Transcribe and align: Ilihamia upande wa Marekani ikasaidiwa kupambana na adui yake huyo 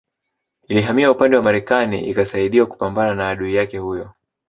Ilihamia 0.67 1.11
upande 1.11 1.37
wa 1.37 1.43
Marekani 1.43 2.09
ikasaidiwa 2.09 2.65
kupambana 2.65 3.15
na 3.15 3.29
adui 3.29 3.55
yake 3.55 3.77
huyo 3.77 4.09